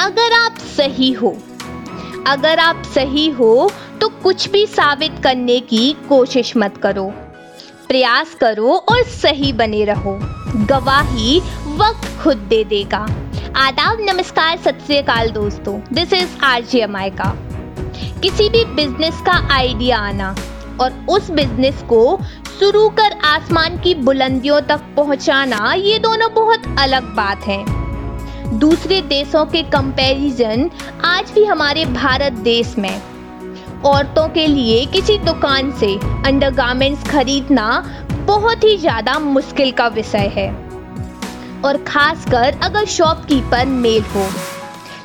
[0.00, 1.36] अगर आप सही हो,
[2.26, 3.70] अगर आप सही हो
[4.00, 7.04] तो कुछ भी साबित करने की कोशिश मत करो।
[7.88, 10.18] प्रयास करो और सही बने रहो।
[10.66, 13.06] गवाही वक्त खुद दे देगा।
[13.56, 14.78] आदाब, नमस्कार, सत
[15.34, 17.36] दोस्तों। दिस इज़ आर आरजे का
[18.22, 20.36] किसी भी बिज़नेस का आइडिया आना
[20.80, 22.18] और उस बिज़नेस को
[22.58, 27.83] शुरू कर आसमान की बुलंदियों तक पहुंचाना, ये दोनों बहुत अलग बात है।
[28.44, 30.70] दूसरे देशों के कंपैरिजन
[31.04, 33.02] आज भी हमारे भारत देश में।
[33.82, 35.94] औरतों के लिए किसी दुकान से
[36.26, 37.68] अंडरगारमेंट्स खरीदना
[38.26, 40.48] बहुत ही ज़्यादा मुश्किल का विषय है।
[41.62, 44.28] और खासकर अगर शॉपकीपर मेल हो।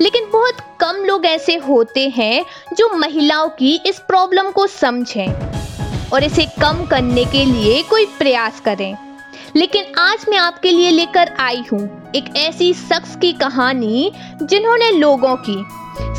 [0.00, 2.44] लेकिन बहुत कम लोग ऐसे होते हैं
[2.74, 8.60] जो महिलाओं की इस प्रॉब्लम को समझें और इसे कम करने के लिए कोई प्रयास
[8.60, 9.05] करें।
[9.56, 15.36] लेकिन आज मैं आपके लिए लेकर आई हूँ एक ऐसी शख्स की कहानी जिन्होंने लोगों
[15.36, 15.56] की,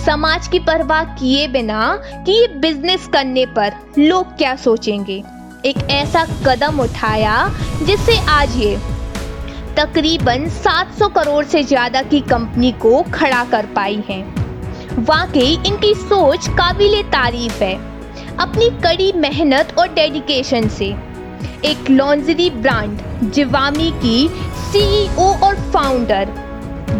[0.05, 1.81] समाज की परवाह किए बिना
[2.25, 5.23] कि बिज़नेस करने पर लोग क्या सोचेंगे?
[5.65, 7.37] एक ऐसा कदम उठाया
[7.83, 8.75] जिससे आज ये
[9.77, 14.21] तकरीबन 700 करोड़ से ज़्यादा की कंपनी को खड़ा कर पाई है।
[14.99, 17.75] वाकई इनकी सोच काबिल तारीफ़ है।
[18.37, 20.95] अपनी कड़ी मेहनत और डेडिकेशन से।
[21.65, 22.99] एक लॉन्जरी ब्रांड,
[23.31, 24.27] जिवामी की
[24.71, 26.33] सीईओ और founder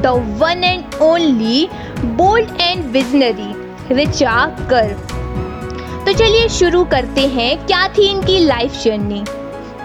[0.03, 0.07] the
[0.39, 1.67] one and only
[2.05, 4.93] bold and visionary Richa Kar
[6.05, 9.23] तो चलिए शुरू करते हैं, क्या थी इनकी लाइफ जर्नी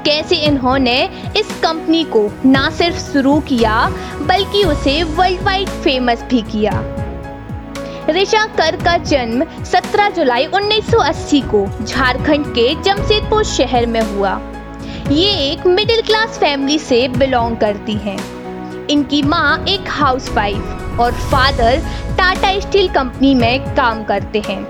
[0.05, 1.03] कैसे इन्होंने
[1.39, 3.89] इस कंपनी को ना सिर्फ़ शुरू किया,
[4.23, 6.73] बल्कि उसे वर्ल्ड वाइड फ़ेमस भी किया?
[8.11, 14.41] ऋषा कर का जन्म 17 जुलाई 1980 को झारखंड के जमशेदपुर शहर में हुआ।
[15.11, 18.19] ये एक मिडिल क्लास फैमिली से बिलोंग करती हैं।
[18.89, 21.79] इनकी माँ एक हाउसवाइफ और फादर
[22.19, 24.61] टाटा स्टील कंपनी में काम करते हैं।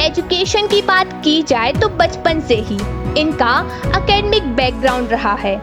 [0.00, 2.78] एजुकेशन की बात की जाए तो बचपन से ही
[3.20, 3.54] इनका
[3.94, 5.56] अकेडमिक बैकग्राउंड रहा है।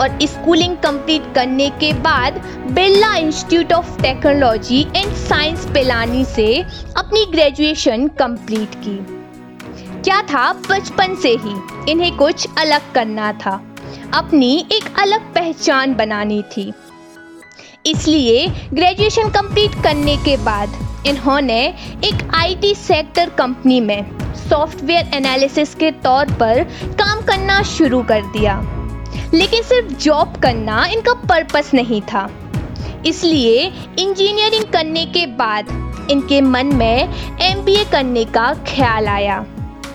[0.00, 2.34] और स्कूलिंग कंप्लीट करने के बाद
[2.70, 6.62] Birla institute of technology and science Pilani से
[6.96, 8.98] अपनी ग्रेजुएशन कंप्लीट की।
[10.02, 10.52] क्या था?
[10.52, 13.60] बचपन से ही। इन्हें कुछ अलग करना था।
[14.14, 16.72] अपनी एक अलग पहचान बनानी थी।
[17.86, 20.72] इसलिए ग्रेजुएशन कंप्लीट करने के बाद
[21.06, 21.60] इन्होंने
[22.04, 28.60] एक आईटी सेक्टर कंपनी में सॉफ्टवेयर एनालिसिस के तौर पर काम करना शुरू कर दिया।
[29.34, 32.28] लेकिन सिर्फ़ जॉब करना इनका पर्पस नहीं था।
[33.06, 33.64] इसलिए
[33.98, 35.68] इंजीनियरिंग करने के बाद
[36.10, 39.44] इनके मन में एमबीए करने का ख्याल आया,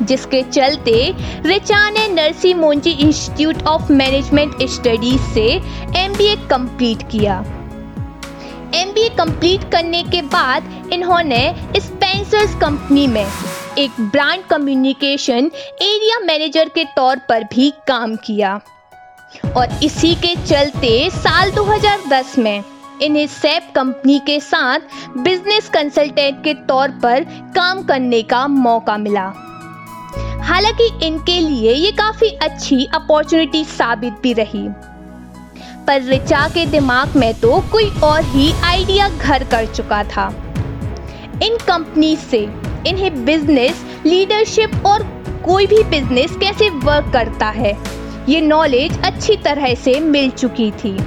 [0.01, 1.13] जिसके चलते
[1.45, 5.45] रिचा ने Narsee Monjee institute of management studies से
[5.99, 7.39] एमबीए कंप्लीट किया।
[8.75, 11.43] एमबीए कंप्लीट करने के बाद इन्होंने
[11.77, 13.25] स्पेंसर्स कंपनी में
[13.77, 15.51] एक ब्रांड कम्युनिकेशन
[15.81, 18.59] एरिया मैनेजर के तौर पर भी काम किया।
[19.57, 22.63] और इसी के चलते साल 2010 में
[23.01, 24.79] इन्हें सैप कंपनी के साथ
[25.17, 27.23] बिज़नेस कंसल्टेंट के तौर पर
[27.55, 29.33] काम करने का मौका मिला।
[30.41, 34.67] हालाँकि इनके लिए ये काफ़ी अच्छी अपॉर्चुनिटी साबित भी रही।
[35.87, 40.27] पर रिचा के दिमाग में तो कोई और ही आइडिया घर कर चुका था।
[41.43, 42.39] इन कंपनी से
[42.87, 45.03] इन्हें बिज़नेस, लीडरशिप और
[45.45, 47.73] कोई भी बिज़नेस कैसे वर्क करता है
[48.29, 50.97] ये नॉलेज अच्छी तरह से मिल चुकी थी।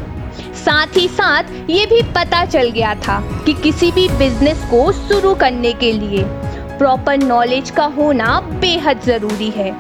[0.57, 5.35] साथ ही साथ ये भी पता चल गया था कि किसी भी बिज़नेस को शुरू
[5.35, 6.23] करने के लिए
[6.79, 9.71] प्रॉपर नॉलेज का होना बेहद ज़रूरी है।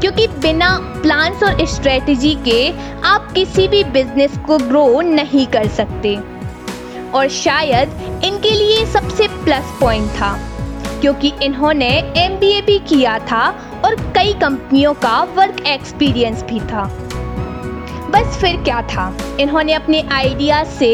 [0.00, 0.68] क्योंकि बिना
[1.02, 2.70] प्लान्स और स्ट्रेटजी के
[3.04, 6.16] आप किसी भी बिज़नेस को ग्रो नहीं कर सकते।
[7.14, 10.32] और शायद इनके लिए सबसे प्लस पॉइंट था,
[11.00, 13.44] क्योंकि इन्होंने एम भी किया था
[13.84, 16.84] और कई कंपनियों का वर्क एक्सपीरियंस भी था।
[18.10, 19.12] बस फिर क्या था?
[19.40, 20.90] इन्होंने अपने आइडिया से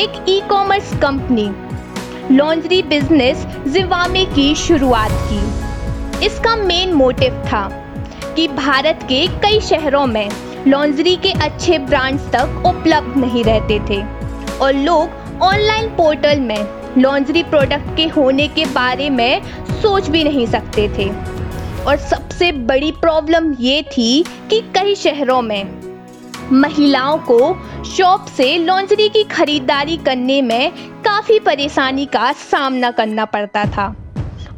[0.00, 1.50] एक e commerce company
[2.30, 7.68] lingerie business Zivame की शुरुआत की। इसका मेन मोटिव था
[8.36, 10.28] कि भारत के कई शहरों में
[10.66, 14.02] लॉन्ड्री के अच्छे ब्रांड्स तक उपलब्ध नहीं रहते थे
[14.58, 16.66] और लोग ऑनलाइन पोर्टल में
[16.98, 19.42] लॉन्ड्री प्रोडक्ट के होने के बारे में
[19.82, 21.10] सोच भी नहीं सकते थे।
[21.86, 25.80] और सबसे बड़ी प्रॉब्लम ये थी कि कई शहरों में
[26.52, 27.38] महिलाओं को
[27.86, 33.94] शॉप से लॉन्जरी की खरीदारी करने में काफ़ी परेशानी का सामना करना पड़ता था।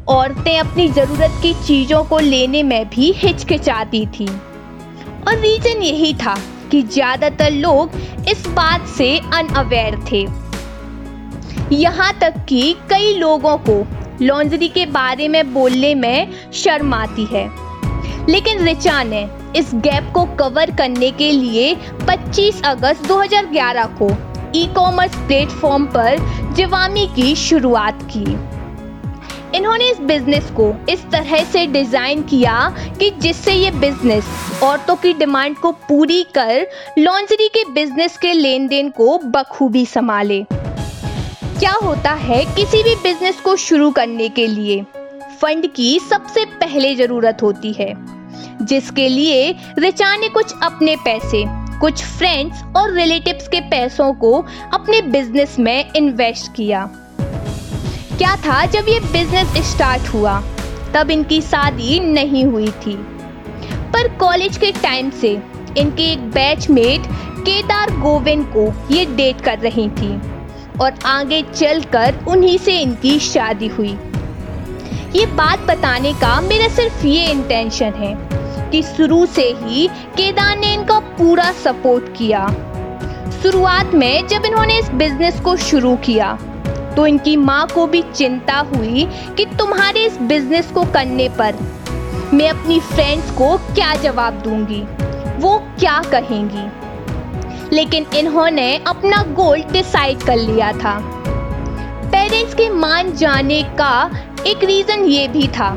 [0.08, 6.36] औरतें अपनी ज़रूरत की चीज़ों को लेने में भी हिचकिचाती थी। और रीज़न यही था
[6.70, 7.96] कि ज़्यादातर लोग
[8.30, 10.26] इस बात से अनअवेयर थे।
[11.74, 13.82] यहाँ तक कि कई लोगों को
[14.22, 17.48] लॉन्ड्री के बारे में बोलने में शर्म आती है।
[18.28, 24.10] लेकिन रिचा ने इस गैप को कवर करने के लिए 25 अगस्त 2011 को
[24.56, 26.18] ई कॉमर्स प्लेटफॉर्म पर
[26.54, 28.24] जिवामी की शुरुआत की।
[29.56, 32.56] इन्होंने इस बिज़नेस को इस तरह से डिज़ाइन किया
[32.98, 36.66] कि जिससे ये बिज़नेस औरतों की डिमांड को पूरी कर
[36.98, 40.44] लॉन्जरी के बिज़नेस के लेन देन को बखूबी संभाले।
[41.58, 44.82] क्या होता है किसी भी बिज़नेस को शुरू करने के लिए?
[45.40, 47.92] फंड की सबसे पहले ज़रूरत होती है,
[48.62, 51.44] जिसके लिए रिचा ने कुछ अपने पैसे,
[51.80, 54.32] कुछ फ्रेंड्स और रिलेटिव्स के पैसों को
[54.72, 56.84] अपने बिज़नेस में इन्वेस्ट किया।
[58.18, 60.40] क्या था जब ये बिज़नेस स्टार्ट हुआ?
[60.94, 62.96] तब इनकी शादी नहीं हुई थी।
[63.92, 65.32] पर कॉलेज के टाइम से
[65.78, 67.06] इनके एक बैचमेट
[67.40, 70.33] केदार गोविंद को ये डेट कर रही थी।
[70.80, 73.96] और आगे चलकर उन्हीं से इनकी शादी हुई।
[75.14, 78.14] ये बात बताने का मेरा सिर्फ़ ये इंटेंशन है
[78.70, 79.86] कि शुरू से ही
[80.16, 82.46] केदार ने इनका पूरा सपोर्ट किया।
[83.42, 86.32] शुरुआत में जब इन्होंने इस बिज़नेस को शुरू किया
[86.96, 89.04] तो इनकी माँ को भी चिंता हुई
[89.36, 91.56] कि तुम्हारे इस बिज़नेस को करने पर
[92.32, 94.82] मैं अपनी फ्रेंड्स को क्या जवाब दूँगी?
[95.40, 96.66] वो क्या कहेंगी?
[97.74, 100.98] लेकिन इन्होंने अपना गोल डिसाइड कर लिया था।
[102.10, 104.10] पेरेंट्स के मान जाने का
[104.46, 105.70] एक रीजन ये भी था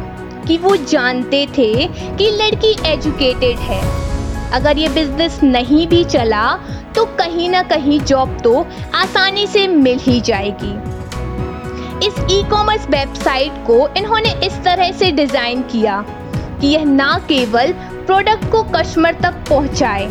[0.47, 3.81] कि वो जानते थे कि लड़की एजुकेटेड है।
[4.51, 6.45] अगर ये बिज़नेस नहीं भी चला
[6.95, 8.59] तो कहीं ना कहीं जॉब तो
[8.95, 10.73] आसानी से मिल ही जाएगी।
[12.07, 16.03] इस ई कॉमर्स वेबसाइट को इन्होंने इस तरह से डिज़ाइन किया
[16.61, 17.73] कि यह ना केवल
[18.05, 20.09] प्रोडक्ट को कस्टमर तक पहुँचाए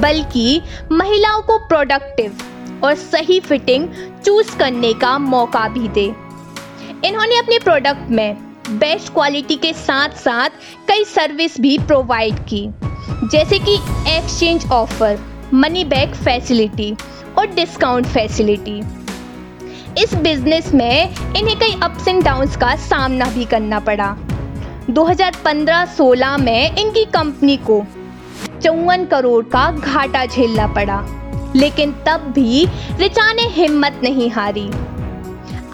[0.00, 0.60] बल्कि
[0.92, 2.38] महिलाओं को प्रोडक्टिव
[2.84, 3.88] और सही फिटिंग
[4.24, 6.04] चूज़ करने का मौका भी दे।
[7.04, 8.36] इन्होंने अपने प्रोडक्ट में
[8.70, 10.50] बेस्ट क्वालिटी के साथ साथ
[10.88, 12.68] कई सर्विस भी प्रोवाइड की,
[13.24, 13.74] जैसे कि
[14.08, 15.18] exchange offer
[15.54, 16.94] money back facility
[17.38, 18.80] और डिस्काउंट फैसिलिटी
[20.02, 24.16] इस बिज़नेस में इन्हें कई अप्स एंड डाउन्स का सामना भी करना पड़ा।
[24.90, 27.80] 2015-16 में इनकी कंपनी को
[28.58, 31.00] चौवन करोड़ का घाटा झेलना पड़ा।
[31.56, 32.64] लेकिन तब भी
[32.98, 34.68] रिचा ने हिम्मत नहीं हारी।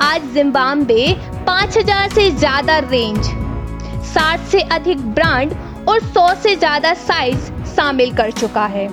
[0.00, 1.06] आज जिम्बाब्वे
[1.46, 3.24] 5000 से ज़्यादा रेंज
[4.14, 5.54] 60 से अधिक ब्रांड
[5.88, 8.88] और 100 से ज़्यादा साइज़ शामिल कर चुका है।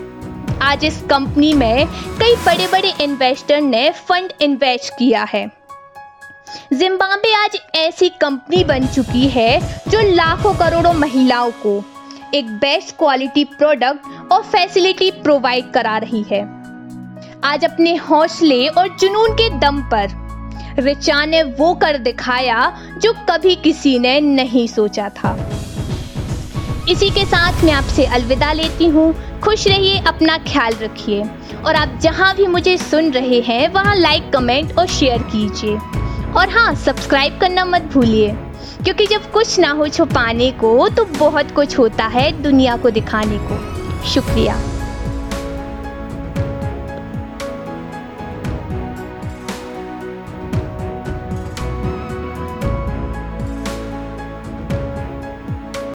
[0.61, 1.87] आज इस कंपनी में
[2.19, 5.49] कई बड़े बड़े इन्वेस्टर ने फंड इन्वेस्ट किया है।
[6.73, 9.59] जिम्बाब्वे आज ऐसी कंपनी बन चुकी है
[9.89, 11.83] जो लाखों करोड़ों महिलाओं को
[12.33, 16.41] एक बेस्ट क्वालिटी प्रोडक्ट और फैसिलिटी प्रोवाइड करा रही है।
[17.43, 20.09] आज अपने हौसले और जुनून के दम पर
[20.79, 22.59] रिचा ने वो कर दिखाया
[22.97, 25.33] जो कभी किसी ने नहीं सोचा था।
[26.89, 31.23] इसी के साथ मैं आपसे अलविदा लेती हूँ। खुश रहिए, अपना ख्याल रखिए
[31.65, 35.75] और आप जहाँ भी मुझे सुन रहे हैं, वहाँ लाइक कमेंट और शेयर कीजिए।
[36.31, 38.35] और हाँ सब्सक्राइब करना मत भूलिए।
[38.83, 43.37] क्योंकि जब कुछ ना हो छुपाने को तो बहुत कुछ होता है दुनिया को दिखाने
[43.41, 44.70] को। शुक्रिया।